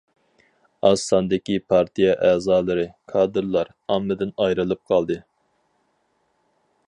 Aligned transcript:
ئاز 0.87 1.01
ساندىكى 1.09 1.57
پارتىيە 1.73 2.15
ئەزالىرى، 2.29 2.87
كادىرلار 3.13 3.71
ئاممىدىن 3.95 4.33
ئايرىلىپ 4.45 4.83
قالدى. 4.93 5.21